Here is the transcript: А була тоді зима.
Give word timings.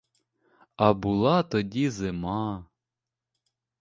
А 0.75 0.93
була 0.93 1.43
тоді 1.43 1.89
зима. 1.89 2.65